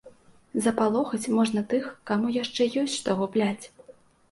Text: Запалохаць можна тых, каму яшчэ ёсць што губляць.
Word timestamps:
Запалохаць 0.67 1.31
можна 1.41 1.63
тых, 1.75 1.85
каму 2.11 2.33
яшчэ 2.41 2.69
ёсць 2.83 2.99
што 2.99 3.19
губляць. 3.23 3.65